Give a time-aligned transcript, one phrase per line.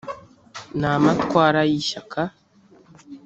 [0.79, 2.21] ni amatwara y’ishyaka